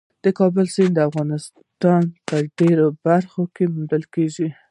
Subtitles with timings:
[0.23, 4.47] د کابل سیند د افغانستان په ډېرو برخو کې موندل کېږي.